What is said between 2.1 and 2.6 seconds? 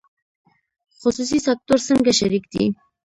شریک